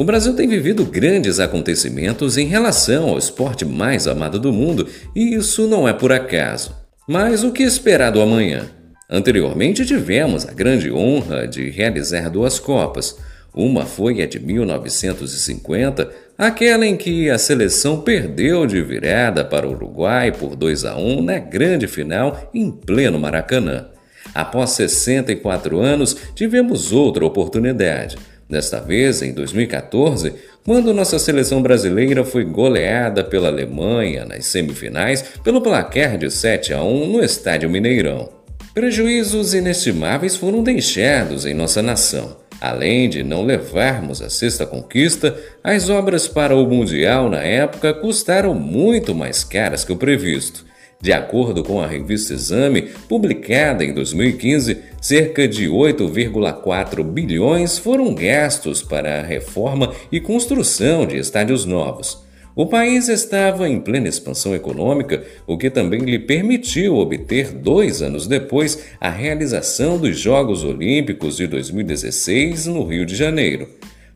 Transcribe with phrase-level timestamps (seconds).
[0.00, 5.34] O Brasil tem vivido grandes acontecimentos em relação ao esporte mais amado do mundo e
[5.34, 6.74] isso não é por acaso.
[7.06, 8.70] Mas o que esperar do amanhã?
[9.10, 13.18] Anteriormente tivemos a grande honra de realizar duas Copas.
[13.54, 19.72] Uma foi a de 1950, aquela em que a seleção perdeu de virada para o
[19.72, 23.88] Uruguai por 2 a 1 na grande final em pleno Maracanã.
[24.34, 28.16] Após 64 anos, tivemos outra oportunidade
[28.50, 35.60] Desta vez, em 2014, quando nossa seleção brasileira foi goleada pela Alemanha nas semifinais pelo
[35.60, 38.28] placar de 7 a 1 no Estádio Mineirão.
[38.74, 42.36] Prejuízos inestimáveis foram deixados em nossa nação.
[42.60, 48.52] Além de não levarmos a sexta conquista, as obras para o Mundial na época custaram
[48.52, 50.64] muito mais caras que o previsto.
[51.02, 58.82] De acordo com a revista Exame, publicada em 2015, cerca de 8,4 bilhões foram gastos
[58.82, 62.22] para a reforma e construção de estádios novos.
[62.54, 68.26] O país estava em plena expansão econômica, o que também lhe permitiu obter, dois anos
[68.26, 73.66] depois, a realização dos Jogos Olímpicos de 2016 no Rio de Janeiro.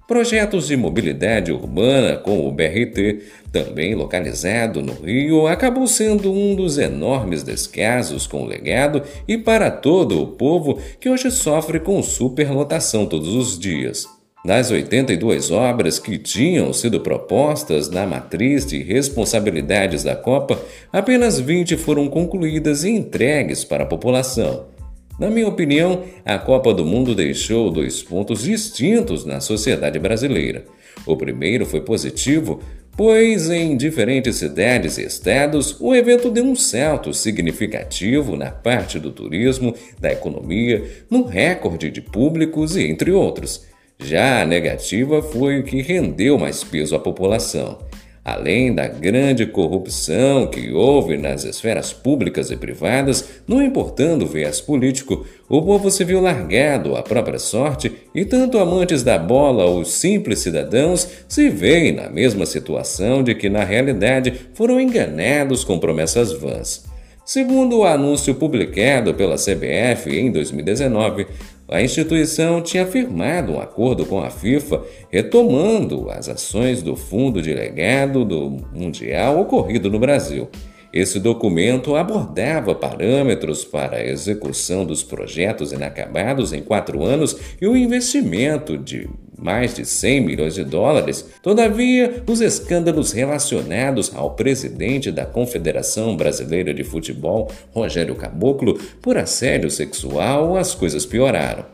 [0.06, 6.76] Projetos de mobilidade urbana, com o BRT, também localizado no Rio, acabou sendo um dos
[6.76, 13.06] enormes descasos com o legado e para todo o povo que hoje sofre com superlotação
[13.06, 14.06] todos os dias.
[14.44, 20.60] Das 82 obras que tinham sido propostas na matriz de responsabilidades da Copa,
[20.92, 24.73] apenas 20 foram concluídas e entregues para a população.
[25.18, 30.64] Na minha opinião, a Copa do Mundo deixou dois pontos distintos na sociedade brasileira.
[31.06, 32.60] O primeiro foi positivo,
[32.96, 39.12] pois em diferentes cidades e estados o evento deu um salto significativo na parte do
[39.12, 43.66] turismo, da economia, no recorde de públicos e entre outros.
[44.00, 47.78] Já a negativa foi o que rendeu mais peso à população.
[48.24, 54.62] Além da grande corrupção que houve nas esferas públicas e privadas, não importando o viés
[54.62, 59.84] político, o povo se viu largado à própria sorte e tanto amantes da bola ou
[59.84, 66.32] simples cidadãos se veem na mesma situação de que, na realidade, foram enganados com promessas
[66.32, 66.84] vãs.
[67.26, 71.26] Segundo o anúncio publicado pela CBF em 2019,
[71.68, 77.54] a instituição tinha firmado um acordo com a FIFA retomando as ações do fundo de
[77.54, 80.48] legado do Mundial ocorrido no Brasil.
[80.92, 87.76] Esse documento abordava parâmetros para a execução dos projetos inacabados em quatro anos e o
[87.76, 89.08] investimento de
[89.44, 91.28] mais de 100 milhões de dólares.
[91.42, 99.70] Todavia, os escândalos relacionados ao presidente da Confederação Brasileira de Futebol, Rogério Caboclo, por assédio
[99.70, 101.66] sexual, as coisas pioraram.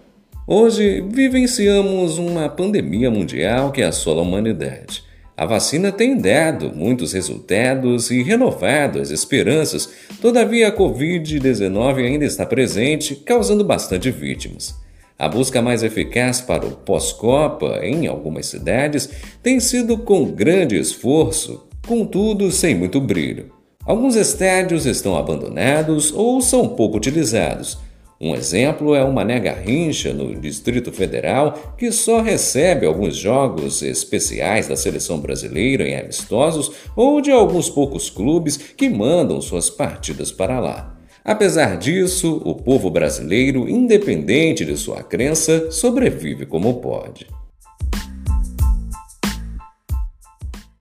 [0.49, 5.05] Hoje, vivenciamos uma pandemia mundial que assola a humanidade.
[5.37, 9.89] A vacina tem dado muitos resultados e renovado as esperanças,
[10.21, 14.75] todavia a Covid-19 ainda está presente, causando bastante vítimas.
[15.21, 19.11] A busca mais eficaz para o pós-Copa em algumas cidades
[19.43, 23.53] tem sido com grande esforço, contudo sem muito brilho.
[23.85, 27.77] Alguns estádios estão abandonados ou são pouco utilizados,
[28.23, 34.69] um exemplo é o Mané Garrincha, no Distrito Federal, que só recebe alguns jogos especiais
[34.69, 40.61] da seleção brasileira em amistosos ou de alguns poucos clubes que mandam suas partidas para
[40.61, 41.00] lá.
[41.31, 47.25] Apesar disso, o povo brasileiro, independente de sua crença, sobrevive como pode.